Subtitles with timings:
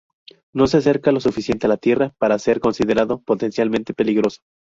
[0.51, 4.39] No se acerca lo suficiente a la Tierra para ser considerado potencialmente peligroso.